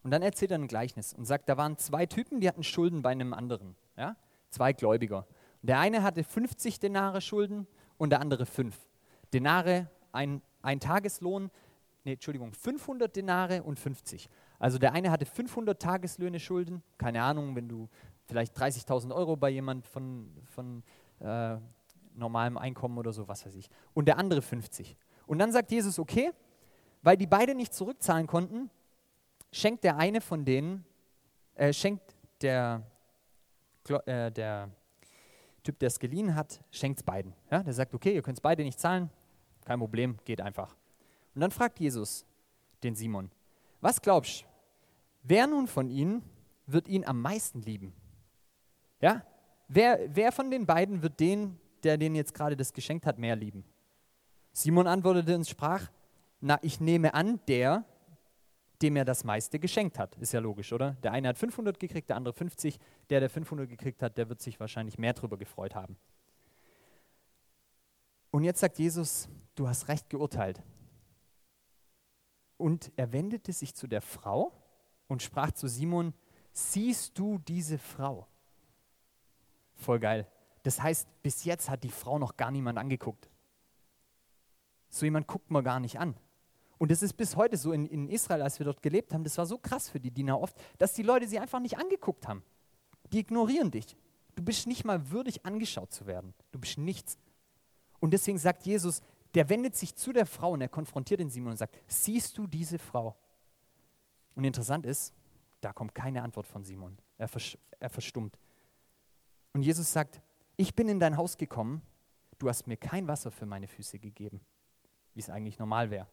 [0.02, 3.02] Und dann erzählt er ein Gleichnis und sagt, da waren zwei Typen, die hatten Schulden
[3.02, 3.76] bei einem anderen.
[3.98, 4.16] Ja?
[4.48, 5.26] Zwei Gläubiger.
[5.62, 7.66] Der eine hatte 50 Denare Schulden
[8.02, 8.76] und der andere fünf.
[9.32, 11.52] Denare, ein, ein Tageslohn,
[12.02, 14.28] nee, Entschuldigung, 500 Denare und 50.
[14.58, 17.88] Also der eine hatte 500 Tageslöhne Schulden, keine Ahnung, wenn du
[18.24, 20.82] vielleicht 30.000 Euro bei jemand von, von
[21.20, 21.58] äh,
[22.16, 23.70] normalem Einkommen oder so, was weiß ich.
[23.94, 24.96] Und der andere 50.
[25.28, 26.32] Und dann sagt Jesus, okay,
[27.02, 28.68] weil die beide nicht zurückzahlen konnten,
[29.52, 30.84] schenkt der eine von denen,
[31.54, 32.82] äh, schenkt der,
[34.06, 34.70] äh, der
[35.62, 37.34] Typ, der es geliehen hat, schenkt es beiden.
[37.50, 39.10] Ja, der sagt, okay, ihr könnt es beide nicht zahlen,
[39.64, 40.76] kein Problem, geht einfach.
[41.34, 42.26] Und dann fragt Jesus
[42.82, 43.30] den Simon,
[43.80, 44.44] was glaubst
[45.22, 46.22] wer nun von ihnen
[46.66, 47.92] wird ihn am meisten lieben?
[49.00, 49.24] Ja?
[49.68, 53.36] Wer, wer von den beiden wird den, der den jetzt gerade das geschenkt hat, mehr
[53.36, 53.64] lieben?
[54.52, 55.90] Simon antwortete und sprach,
[56.40, 57.84] na, ich nehme an, der,
[58.82, 60.16] dem er das meiste geschenkt hat.
[60.16, 60.92] Ist ja logisch, oder?
[61.02, 62.78] Der eine hat 500 gekriegt, der andere 50.
[63.10, 65.96] Der, der 500 gekriegt hat, der wird sich wahrscheinlich mehr darüber gefreut haben.
[68.30, 70.62] Und jetzt sagt Jesus, du hast recht geurteilt.
[72.56, 74.52] Und er wendete sich zu der Frau
[75.06, 76.14] und sprach zu Simon,
[76.52, 78.26] siehst du diese Frau?
[79.74, 80.26] Voll geil.
[80.62, 83.28] Das heißt, bis jetzt hat die Frau noch gar niemand angeguckt.
[84.88, 86.14] So jemand guckt man gar nicht an.
[86.82, 89.38] Und das ist bis heute so in, in Israel, als wir dort gelebt haben, das
[89.38, 92.42] war so krass für die Diener oft, dass die Leute sie einfach nicht angeguckt haben.
[93.12, 93.96] Die ignorieren dich.
[94.34, 96.34] Du bist nicht mal würdig angeschaut zu werden.
[96.50, 97.18] Du bist nichts.
[98.00, 99.00] Und deswegen sagt Jesus,
[99.34, 102.48] der wendet sich zu der Frau und er konfrontiert den Simon und sagt, siehst du
[102.48, 103.14] diese Frau?
[104.34, 105.14] Und interessant ist,
[105.60, 106.98] da kommt keine Antwort von Simon.
[107.16, 107.30] Er,
[107.78, 108.36] er verstummt.
[109.52, 110.20] Und Jesus sagt,
[110.56, 111.80] ich bin in dein Haus gekommen,
[112.40, 114.40] du hast mir kein Wasser für meine Füße gegeben,
[115.14, 116.08] wie es eigentlich normal wäre.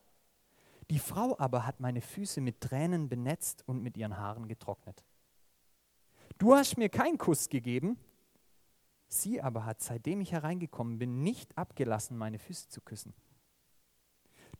[0.89, 5.03] Die Frau aber hat meine Füße mit Tränen benetzt und mit ihren Haaren getrocknet.
[6.39, 7.99] Du hast mir keinen Kuss gegeben,
[9.07, 13.13] sie aber hat, seitdem ich hereingekommen bin, nicht abgelassen, meine Füße zu küssen.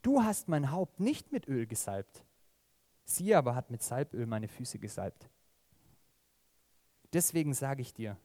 [0.02, 2.24] Du hast mein Haupt nicht mit Öl gesalbt,
[3.04, 5.28] sie aber hat mit Salböl meine Füße gesalbt.
[7.12, 8.16] Deswegen sage ich dir,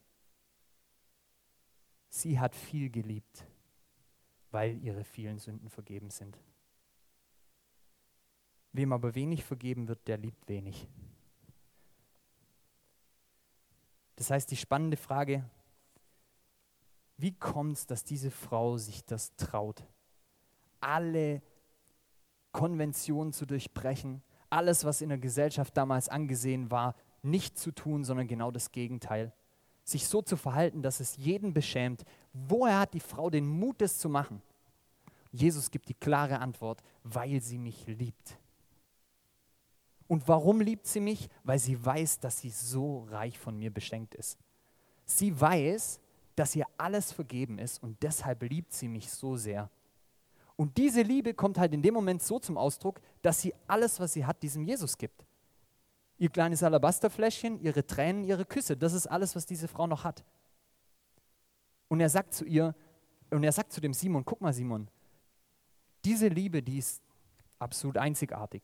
[2.10, 3.46] sie hat viel geliebt,
[4.52, 6.38] weil ihre vielen Sünden vergeben sind.
[8.76, 10.86] Wem aber wenig vergeben wird, der liebt wenig.
[14.18, 15.50] Das heißt, die spannende Frage,
[17.16, 19.82] wie kommt es, dass diese Frau sich das traut,
[20.82, 21.42] alle
[22.52, 28.28] Konventionen zu durchbrechen, alles, was in der Gesellschaft damals angesehen war, nicht zu tun, sondern
[28.28, 29.32] genau das Gegenteil.
[29.86, 32.04] Sich so zu verhalten, dass es jeden beschämt.
[32.34, 34.42] Woher hat die Frau den Mut, das zu machen?
[35.32, 38.38] Jesus gibt die klare Antwort, weil sie mich liebt.
[40.08, 41.30] Und warum liebt sie mich?
[41.44, 44.38] Weil sie weiß, dass sie so reich von mir beschenkt ist.
[45.06, 46.00] Sie weiß,
[46.36, 49.70] dass ihr alles vergeben ist und deshalb liebt sie mich so sehr.
[50.58, 54.14] Und diese Liebe kommt halt in dem Moment so zum Ausdruck, dass sie alles, was
[54.14, 55.26] sie hat, diesem Jesus gibt.
[56.18, 60.24] Ihr kleines Alabasterfläschchen, ihre Tränen, ihre Küsse, das ist alles, was diese Frau noch hat.
[61.88, 62.74] Und er sagt zu ihr,
[63.32, 64.88] und er sagt zu dem Simon, guck mal Simon,
[66.06, 67.02] diese Liebe, die ist
[67.60, 68.62] absolut einzigartig.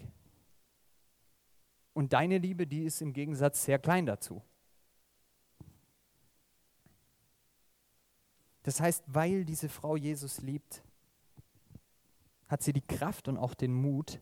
[1.94, 4.42] Und deine Liebe, die ist im Gegensatz sehr klein dazu.
[8.64, 10.84] Das heißt, weil diese Frau Jesus liebt,
[12.48, 14.20] hat sie die Kraft und auch den Mut,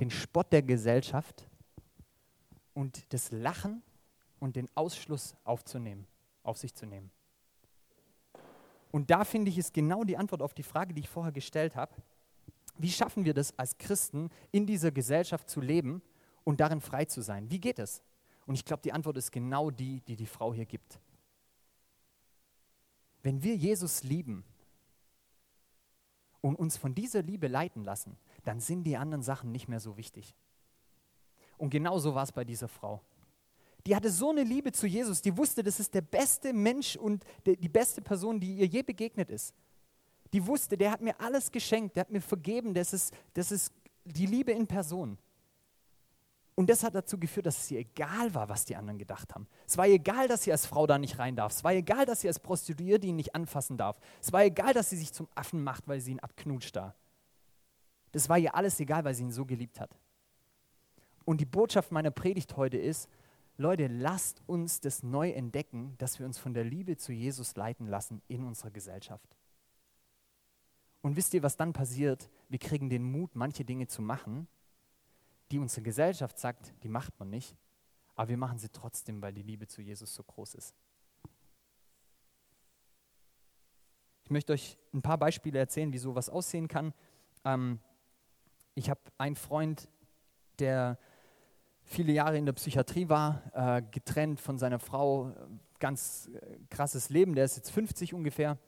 [0.00, 1.48] den Spott der Gesellschaft
[2.72, 3.82] und das Lachen
[4.40, 6.06] und den Ausschluss aufzunehmen,
[6.42, 7.10] auf sich zu nehmen.
[8.90, 11.74] Und da finde ich, ist genau die Antwort auf die Frage, die ich vorher gestellt
[11.74, 11.94] habe.
[12.78, 16.00] Wie schaffen wir das als Christen in dieser Gesellschaft zu leben
[16.44, 17.50] und darin frei zu sein?
[17.50, 18.02] Wie geht es?
[18.46, 21.00] Und ich glaube, die Antwort ist genau die, die die Frau hier gibt.
[23.22, 24.44] Wenn wir Jesus lieben
[26.42, 29.96] und uns von dieser Liebe leiten lassen, dann sind die anderen Sachen nicht mehr so
[29.96, 30.34] wichtig.
[31.56, 33.00] Und genau so war es bei dieser Frau.
[33.86, 37.24] Die hatte so eine Liebe zu Jesus, die wusste, das ist der beste Mensch und
[37.46, 39.54] die beste Person, die ihr je begegnet ist.
[40.32, 43.72] Die wusste, der hat mir alles geschenkt, der hat mir vergeben, das ist, das ist
[44.04, 45.18] die Liebe in Person.
[46.56, 49.48] Und das hat dazu geführt, dass es ihr egal war, was die anderen gedacht haben.
[49.66, 51.52] Es war egal, dass sie als Frau da nicht rein darf.
[51.52, 53.98] Es war egal, dass sie als Prostituierte ihn nicht anfassen darf.
[54.20, 56.94] Es war egal, dass sie sich zum Affen macht, weil sie ihn abknutscht da.
[58.12, 59.98] Das war ihr alles egal, weil sie ihn so geliebt hat.
[61.24, 63.08] Und die Botschaft meiner Predigt heute ist,
[63.56, 67.88] Leute, lasst uns das neu entdecken, dass wir uns von der Liebe zu Jesus leiten
[67.88, 69.36] lassen in unserer Gesellschaft.
[71.02, 72.30] Und wisst ihr, was dann passiert?
[72.48, 74.48] Wir kriegen den Mut, manche Dinge zu machen,
[75.50, 77.56] die unsere Gesellschaft sagt, die macht man nicht,
[78.14, 80.74] aber wir machen sie trotzdem, weil die Liebe zu Jesus so groß ist.
[84.24, 86.94] Ich möchte euch ein paar Beispiele erzählen, wie sowas aussehen kann.
[87.44, 87.78] Ähm,
[88.74, 89.88] ich habe einen Freund,
[90.58, 90.98] der
[91.82, 95.34] viele Jahre in der Psychiatrie war, äh, getrennt von seiner Frau,
[95.78, 98.58] ganz äh, krasses Leben, der ist jetzt 50 ungefähr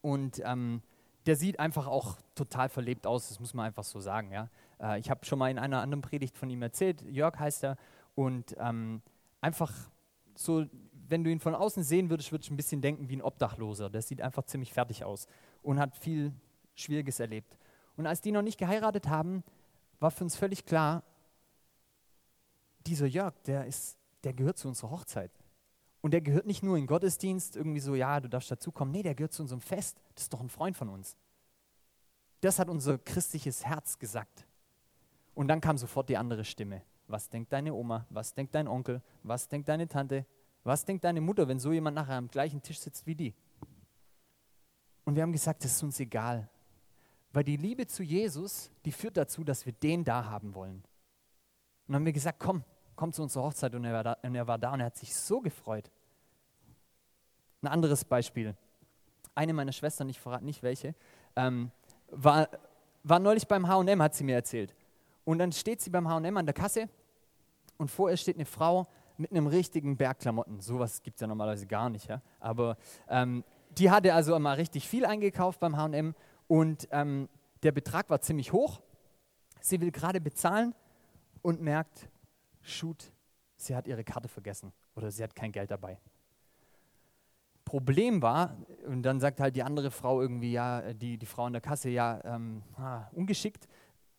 [0.00, 0.82] und ähm,
[1.26, 4.30] der sieht einfach auch total verlebt aus, das muss man einfach so sagen.
[4.30, 4.48] Ja?
[4.84, 7.76] Äh, ich habe schon mal in einer anderen Predigt von ihm erzählt, Jörg heißt er,
[8.14, 9.02] und ähm,
[9.40, 9.72] einfach
[10.36, 10.66] so,
[11.08, 13.90] wenn du ihn von außen sehen würdest, würdest du ein bisschen denken wie ein Obdachloser.
[13.90, 15.26] Der sieht einfach ziemlich fertig aus
[15.62, 16.32] und hat viel
[16.74, 17.56] Schwieriges erlebt.
[17.96, 19.42] Und als die noch nicht geheiratet haben,
[20.00, 21.02] war für uns völlig klar,
[22.86, 25.30] dieser Jörg, der, ist, der gehört zu unserer Hochzeit.
[26.00, 28.92] Und der gehört nicht nur in Gottesdienst, irgendwie so, ja, du darfst dazukommen.
[28.92, 29.96] Nee, der gehört zu unserem Fest.
[30.14, 31.16] Das ist doch ein Freund von uns.
[32.42, 34.46] Das hat unser christliches Herz gesagt.
[35.34, 36.82] Und dann kam sofort die andere Stimme.
[37.06, 38.06] Was denkt deine Oma?
[38.10, 39.02] Was denkt dein Onkel?
[39.22, 40.24] Was denkt deine Tante?
[40.62, 43.34] Was denkt deine Mutter, wenn so jemand nachher am gleichen Tisch sitzt wie die?
[45.04, 46.48] Und wir haben gesagt, das ist uns egal.
[47.32, 50.76] Weil die Liebe zu Jesus, die führt dazu, dass wir den da haben wollen.
[50.76, 50.84] Und
[51.88, 52.64] dann haben wir gesagt, komm,
[52.96, 53.74] komm zu unserer Hochzeit.
[53.74, 55.90] Und er war da und er, war da und er hat sich so gefreut.
[57.60, 58.56] Ein anderes Beispiel.
[59.34, 60.94] Eine meiner Schwestern, ich verrate nicht welche,
[61.34, 61.70] ähm,
[62.10, 62.48] war,
[63.02, 64.74] war neulich beim HM, hat sie mir erzählt.
[65.24, 66.88] Und dann steht sie beim HM an der Kasse
[67.78, 70.60] und vor ihr steht eine Frau mit einem richtigen Bergklamotten.
[70.60, 72.08] Sowas gibt es ja normalerweise gar nicht.
[72.08, 72.20] Ja?
[72.40, 72.76] Aber
[73.08, 73.44] ähm,
[73.78, 76.14] die hatte also mal richtig viel eingekauft beim HM
[76.46, 77.28] und ähm,
[77.62, 78.80] der Betrag war ziemlich hoch.
[79.60, 80.74] Sie will gerade bezahlen
[81.42, 82.08] und merkt,
[82.60, 83.12] shoot,
[83.56, 85.98] sie hat ihre Karte vergessen oder sie hat kein Geld dabei.
[87.64, 88.56] Problem war,
[88.86, 91.88] und dann sagt halt die andere Frau irgendwie, ja, die, die Frau an der Kasse,
[91.88, 93.66] ja, ähm, ah, ungeschickt.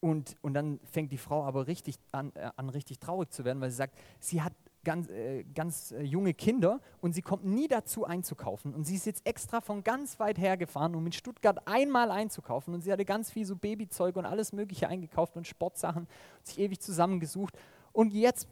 [0.06, 3.60] Und, und dann fängt die Frau aber richtig an, äh, an, richtig traurig zu werden,
[3.60, 7.68] weil sie sagt, sie hat ganz, äh, ganz äh, junge Kinder und sie kommt nie
[7.68, 8.76] dazu einzukaufen.
[8.76, 12.76] Und sie ist jetzt extra von ganz weit her gefahren, um in Stuttgart einmal einzukaufen.
[12.76, 16.08] Und sie hatte ganz viel so Babyzeug und alles Mögliche eingekauft und Sportsachen,
[16.44, 17.58] sich ewig zusammengesucht.
[17.92, 18.48] Und jetzt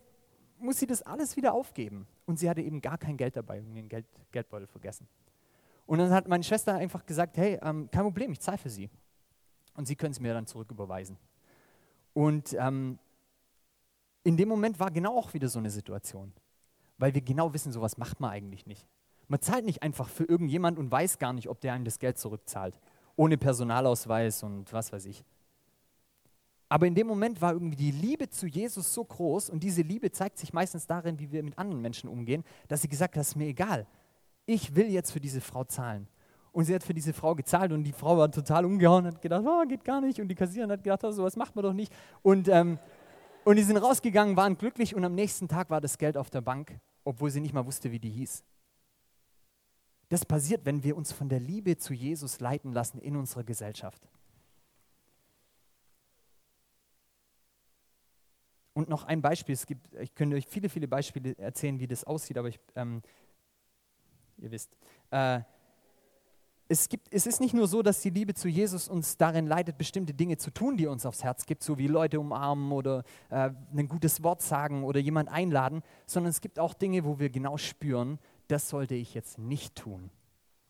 [0.58, 2.08] muss sie das alles wieder aufgeben.
[2.26, 5.08] Und sie hatte eben gar kein Geld dabei und ihren Geld, Geldbeutel vergessen.
[5.86, 8.90] Und dann hat meine Schwester einfach gesagt, hey, ähm, kein Problem, ich zahle für sie.
[9.76, 11.16] Und sie können es mir dann zurücküberweisen.
[12.14, 13.00] Und ähm,
[14.24, 16.32] in dem Moment war genau auch wieder so eine Situation.
[16.98, 18.88] Weil wir genau wissen, sowas macht man eigentlich nicht.
[19.28, 22.18] Man zahlt nicht einfach für irgendjemand und weiß gar nicht, ob der einem das Geld
[22.18, 22.80] zurückzahlt.
[23.16, 25.24] Ohne Personalausweis und was weiß ich.
[26.70, 30.12] Aber in dem Moment war irgendwie die Liebe zu Jesus so groß und diese Liebe
[30.12, 33.30] zeigt sich meistens darin, wie wir mit anderen Menschen umgehen, dass sie gesagt hat, das
[33.30, 33.86] ist mir egal.
[34.46, 36.08] Ich will jetzt für diese Frau zahlen.
[36.54, 39.22] Und sie hat für diese Frau gezahlt und die Frau war total umgehauen und hat
[39.22, 40.22] gedacht, oh, geht gar nicht.
[40.22, 41.92] Und die Kassiererin hat gedacht, oh, sowas macht man doch nicht.
[42.22, 42.80] Und ähm,
[43.46, 46.42] und die sind rausgegangen, waren glücklich und am nächsten Tag war das Geld auf der
[46.42, 48.44] Bank, obwohl sie nicht mal wusste, wie die hieß.
[50.10, 54.08] Das passiert, wenn wir uns von der Liebe zu Jesus leiten lassen in unserer Gesellschaft.
[58.74, 62.06] Und noch ein Beispiel, es gibt, ich könnte euch viele, viele Beispiele erzählen, wie das
[62.06, 63.02] aussieht, aber ich, ähm,
[64.38, 64.76] ihr wisst.
[65.12, 65.42] Äh,
[66.74, 69.78] es, gibt, es ist nicht nur so, dass die Liebe zu Jesus uns darin leitet,
[69.78, 73.52] bestimmte Dinge zu tun, die uns aufs Herz gibt, so wie Leute umarmen oder äh,
[73.76, 77.58] ein gutes Wort sagen oder jemand einladen, sondern es gibt auch Dinge, wo wir genau
[77.58, 80.10] spüren, das sollte ich jetzt nicht tun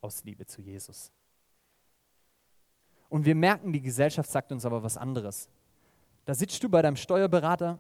[0.02, 1.14] aus Liebe zu Jesus.
[3.08, 5.48] Und wir merken, die Gesellschaft sagt uns aber was anderes.
[6.26, 7.80] Da sitzt du bei deinem Steuerberater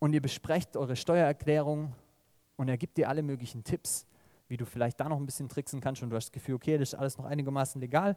[0.00, 1.94] und ihr besprecht eure Steuererklärung
[2.56, 4.04] und er gibt dir alle möglichen Tipps
[4.48, 6.78] wie du vielleicht da noch ein bisschen tricksen kannst und du hast das Gefühl, okay,
[6.78, 8.16] das ist alles noch einigermaßen legal.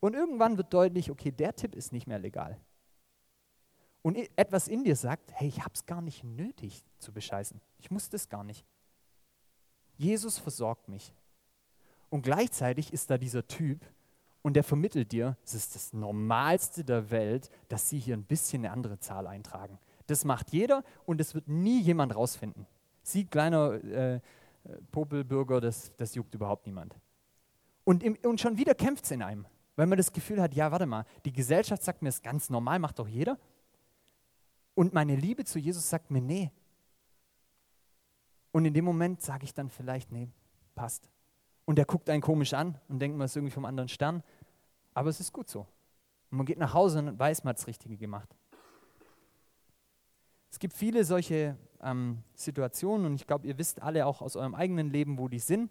[0.00, 2.58] Und irgendwann wird deutlich, okay, der Tipp ist nicht mehr legal.
[4.02, 7.60] Und etwas in dir sagt, hey, ich habe es gar nicht nötig zu bescheißen.
[7.78, 8.66] Ich muss das gar nicht.
[9.96, 11.14] Jesus versorgt mich.
[12.10, 13.86] Und gleichzeitig ist da dieser Typ
[14.42, 18.64] und der vermittelt dir, es ist das Normalste der Welt, dass sie hier ein bisschen
[18.64, 19.78] eine andere Zahl eintragen.
[20.08, 22.66] Das macht jeder und es wird nie jemand rausfinden.
[23.04, 24.20] Sie, kleiner äh,
[24.90, 26.94] Popelbürger, das, das juckt überhaupt niemand.
[27.84, 29.46] Und, im, und schon wieder kämpft es in einem,
[29.76, 32.50] weil man das Gefühl hat, ja, warte mal, die Gesellschaft sagt mir, es ist ganz
[32.50, 33.38] normal, macht doch jeder.
[34.74, 36.50] Und meine Liebe zu Jesus sagt mir, nee.
[38.52, 40.30] Und in dem Moment sage ich dann vielleicht, nee,
[40.74, 41.10] passt.
[41.64, 44.22] Und der guckt einen komisch an und denkt, man ist irgendwie vom anderen Stern.
[44.94, 45.60] Aber es ist gut so.
[46.30, 48.36] Und man geht nach Hause und weiß, man hat das Richtige gemacht.
[50.52, 54.54] Es gibt viele solche ähm, Situationen und ich glaube, ihr wisst alle auch aus eurem
[54.54, 55.70] eigenen Leben, wo die sind.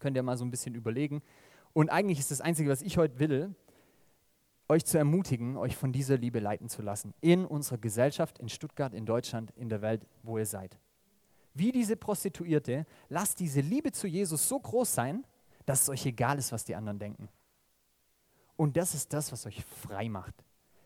[0.00, 1.22] Könnt ihr mal so ein bisschen überlegen.
[1.72, 3.54] Und eigentlich ist das Einzige, was ich heute will,
[4.68, 7.14] euch zu ermutigen, euch von dieser Liebe leiten zu lassen.
[7.20, 10.76] In unserer Gesellschaft, in Stuttgart, in Deutschland, in der Welt, wo ihr seid.
[11.54, 15.24] Wie diese Prostituierte, lasst diese Liebe zu Jesus so groß sein,
[15.66, 17.28] dass es euch egal ist, was die anderen denken.
[18.56, 20.34] Und das ist das, was euch frei macht.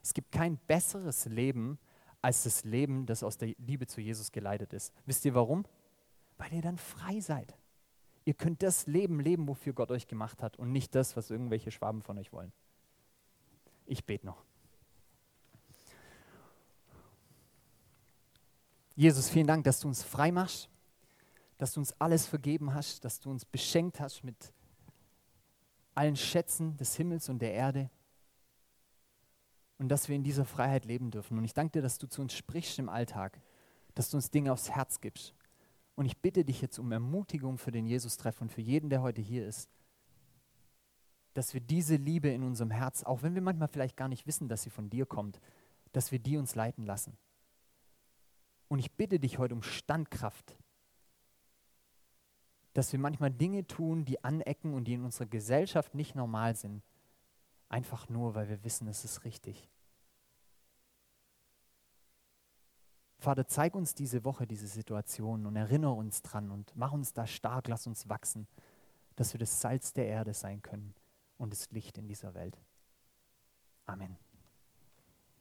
[0.03, 1.79] Es gibt kein besseres Leben
[2.25, 4.95] als das Leben, das aus der Liebe zu Jesus geleitet ist.
[5.05, 5.67] Wisst ihr warum?
[6.39, 7.55] Weil ihr dann frei seid.
[8.25, 11.71] Ihr könnt das Leben leben, wofür Gott euch gemacht hat und nicht das, was irgendwelche
[11.71, 12.51] Schwaben von euch wollen.
[13.85, 14.43] Ich bete noch.
[18.97, 20.71] Jesus, vielen Dank, dass du uns frei machst,
[21.59, 24.55] dass du uns alles vergeben hast, dass du uns beschenkt hast mit
[25.95, 27.91] allen Schätzen des Himmels und der Erde
[29.79, 31.39] und dass wir in dieser Freiheit leben dürfen.
[31.39, 33.41] Und ich danke dir, dass du zu uns sprichst im Alltag,
[33.95, 35.35] dass du uns Dinge aufs Herz gibst.
[35.97, 39.21] Und ich bitte dich jetzt um Ermutigung für den Jesus-Treff und für jeden, der heute
[39.21, 39.69] hier ist,
[41.35, 44.49] dass wir diese Liebe in unserem Herz, auch wenn wir manchmal vielleicht gar nicht wissen,
[44.49, 45.41] dass sie von dir kommt,
[45.93, 47.17] dass wir die uns leiten lassen.
[48.69, 50.57] Und ich bitte dich heute um Standkraft,
[52.73, 56.83] dass wir manchmal Dinge tun, die anecken und die in unserer Gesellschaft nicht normal sind,
[57.75, 59.69] einfach nur, weil wir wissen, es ist richtig.
[63.19, 67.27] Vater, zeig uns diese Woche diese Situation und erinnere uns dran und mach uns da
[67.27, 68.47] stark, lass uns wachsen,
[69.17, 70.95] dass wir das Salz der Erde sein können
[71.37, 72.57] und das Licht in dieser Welt.
[73.87, 74.24] Amen.